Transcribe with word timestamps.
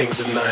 things 0.00 0.18
at 0.18 0.34
night. 0.34 0.49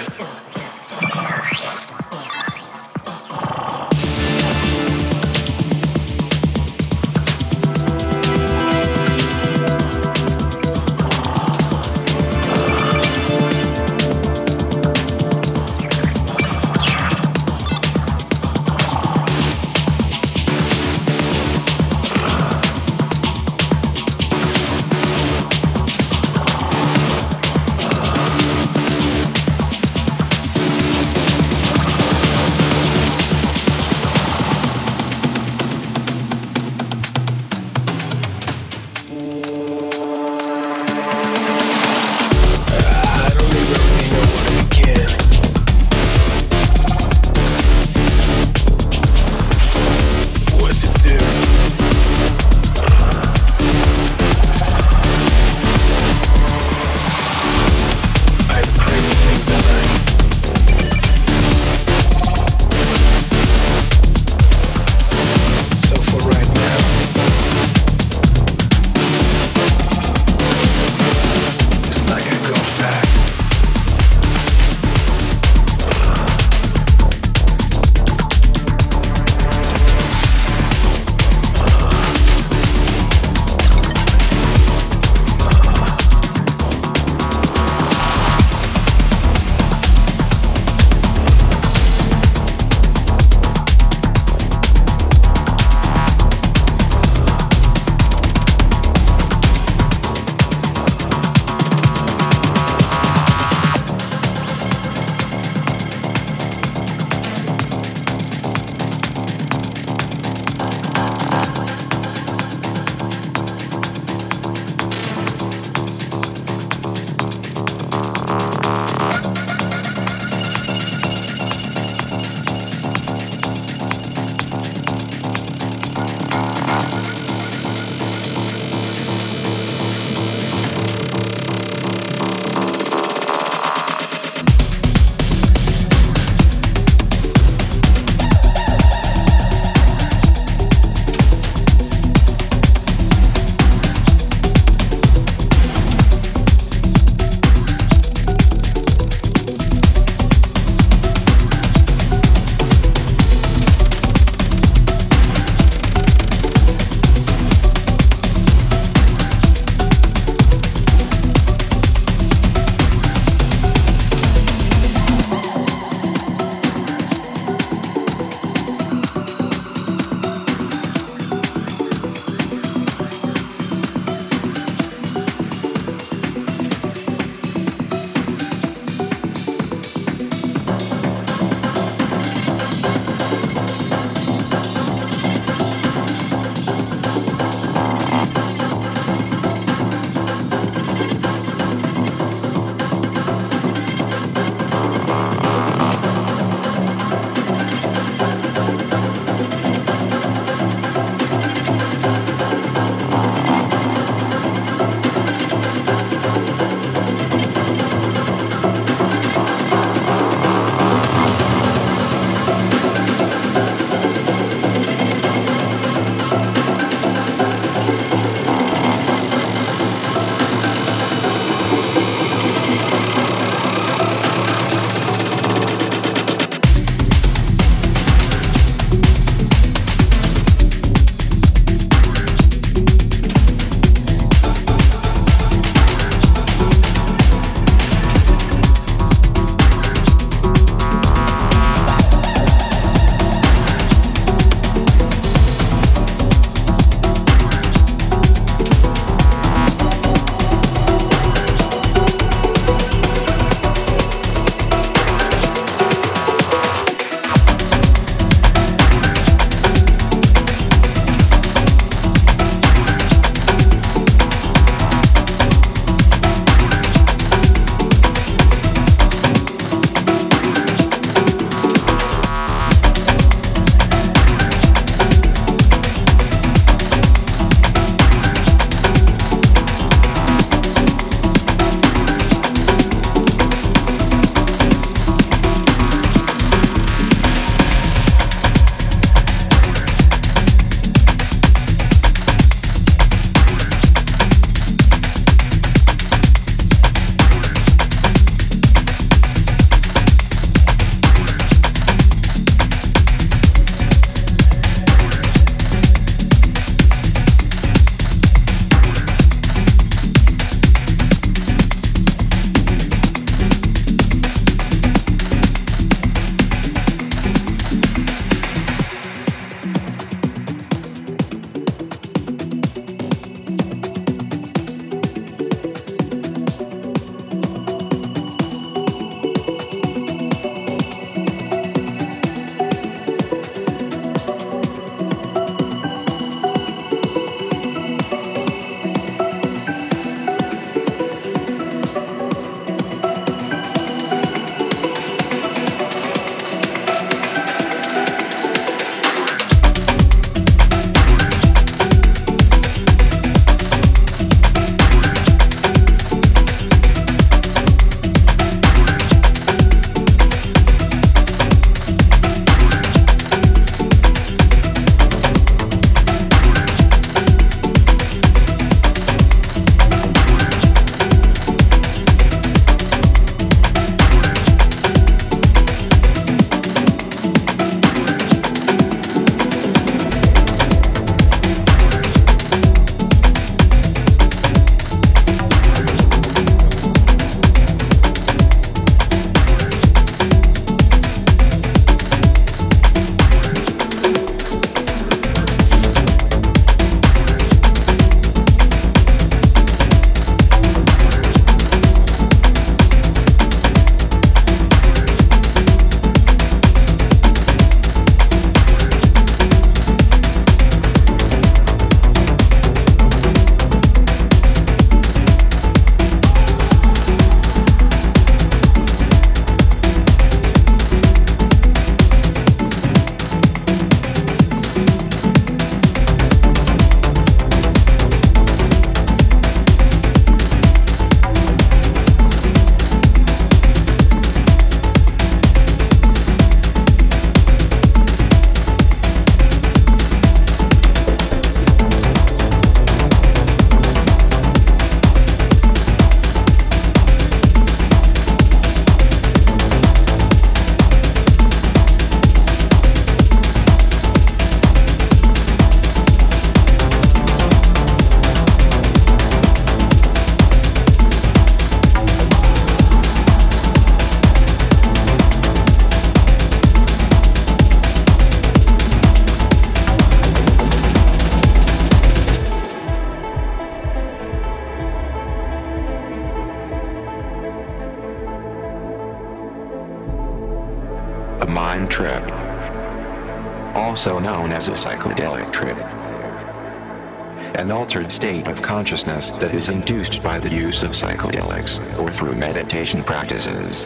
Consciousness 488.89 489.33
that 489.33 489.53
is 489.53 489.69
induced 489.69 490.23
by 490.23 490.39
the 490.39 490.49
use 490.49 490.83
of 490.83 490.93
psychedelics 490.93 491.79
or 491.99 492.11
through 492.11 492.35
meditation 492.35 493.05
practices. 493.05 493.85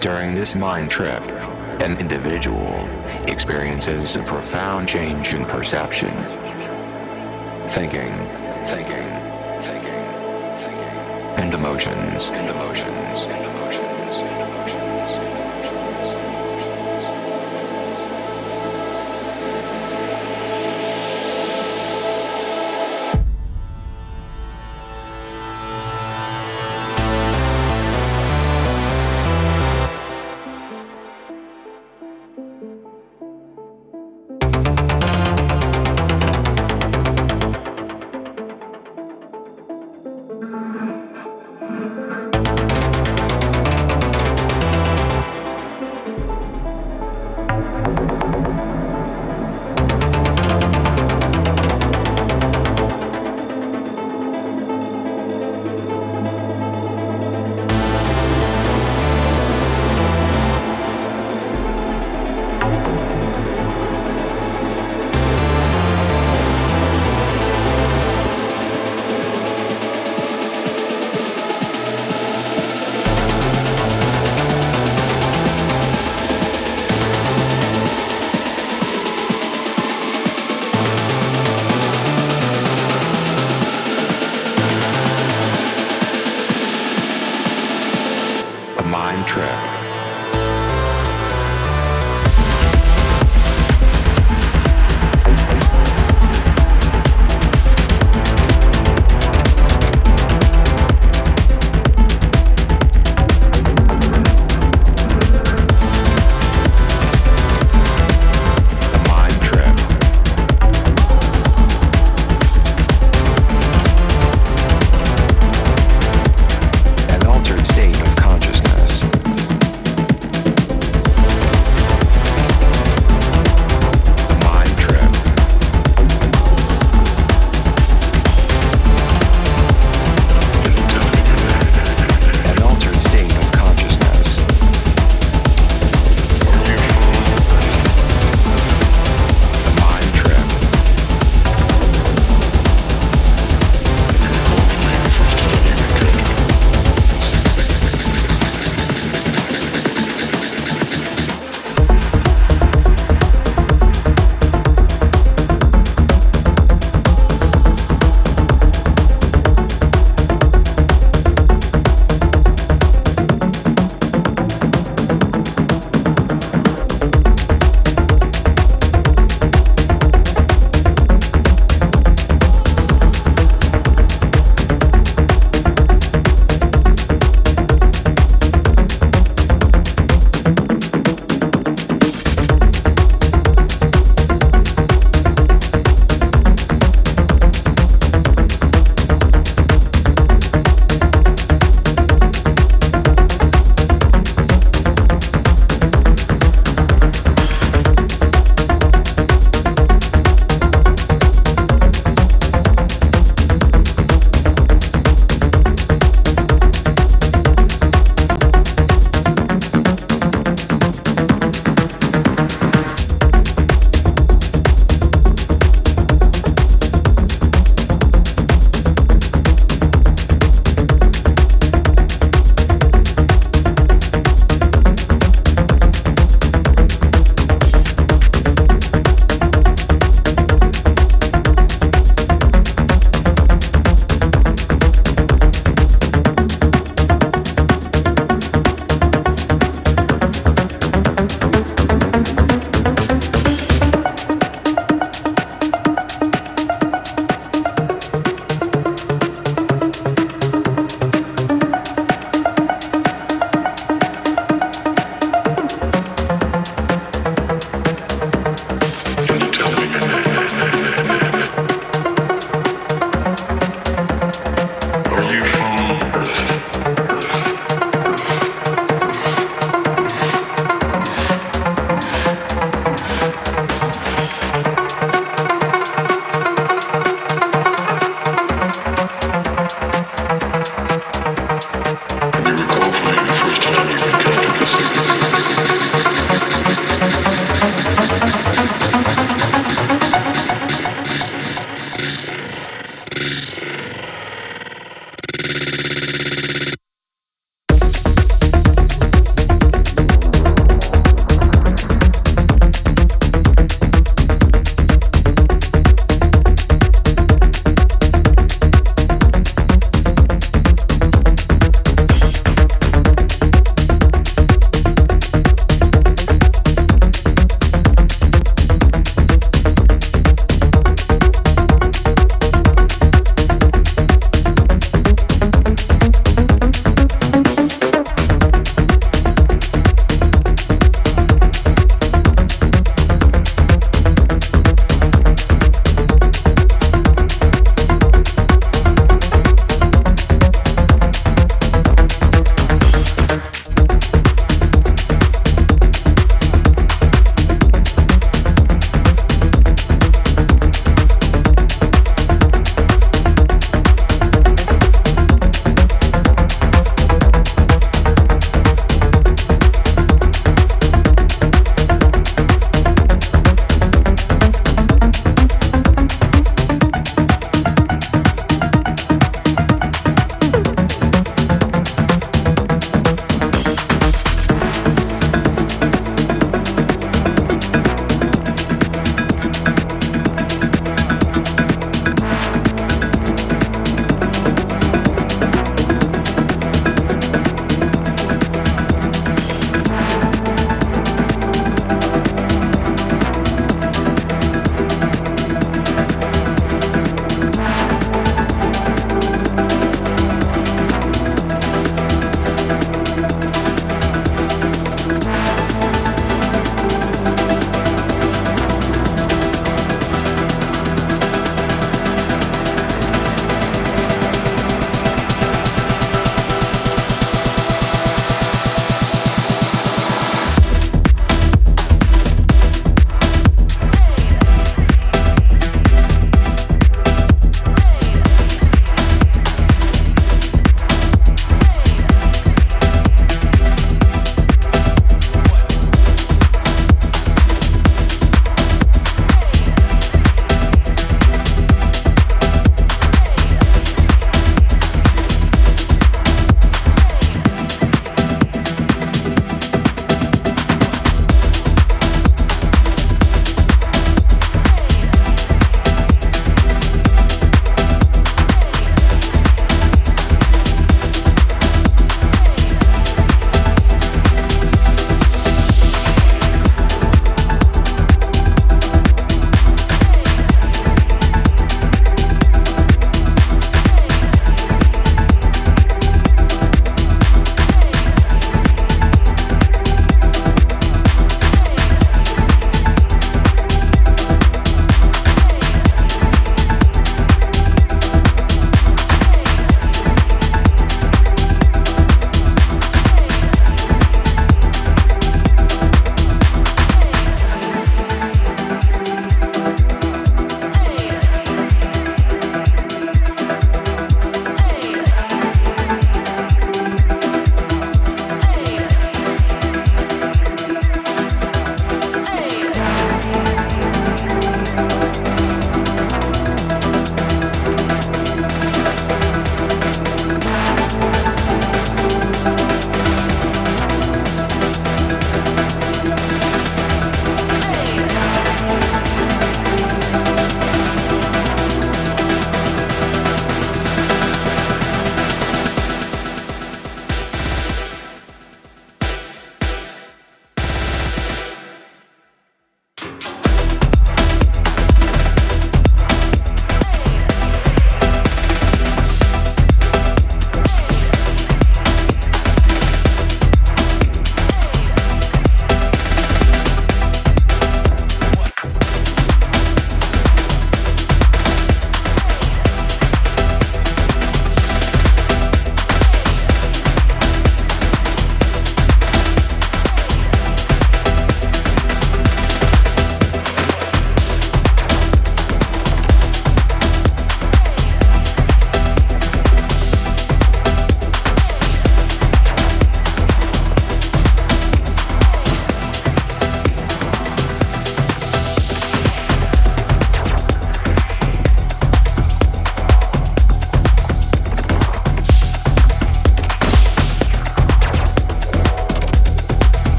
During 0.00 0.34
this 0.34 0.56
mind 0.56 0.90
trip, 0.90 1.22
an 1.80 1.96
individual 1.98 2.74
experiences 3.28 4.16
a 4.16 4.24
profound 4.24 4.88
change 4.88 5.34
in 5.34 5.44
perception, 5.44 6.10
thinking, 7.68 8.12
thinking, 8.64 9.06
thinking, 9.62 10.02
thinking, 10.58 10.90
and 11.38 11.54
emotions, 11.54 12.30
and 12.30 12.50
emotions, 12.50 12.93